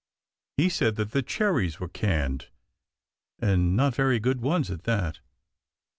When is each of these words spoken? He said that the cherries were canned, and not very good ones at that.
He 0.57 0.67
said 0.69 0.95
that 0.95 1.11
the 1.11 1.21
cherries 1.21 1.79
were 1.79 1.87
canned, 1.87 2.47
and 3.37 3.75
not 3.75 3.93
very 3.93 4.19
good 4.19 4.41
ones 4.41 4.71
at 4.71 4.85
that. 4.85 5.19